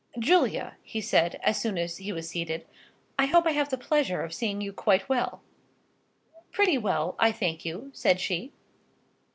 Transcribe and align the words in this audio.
"Julia," 0.17 0.77
he 0.81 0.99
said, 0.99 1.39
as 1.43 1.61
soon 1.61 1.77
as 1.77 1.97
he 1.97 2.11
was 2.11 2.27
seated, 2.27 2.65
"I 3.19 3.27
hope 3.27 3.45
I 3.45 3.51
have 3.51 3.69
the 3.69 3.77
pleasure 3.77 4.23
of 4.23 4.33
seeing 4.33 4.59
you 4.59 4.73
quite 4.73 5.07
well?" 5.07 5.43
"Pretty 6.51 6.79
well, 6.79 7.15
I 7.19 7.31
thank 7.31 7.65
you," 7.65 7.91
said 7.93 8.19
she. 8.19 8.51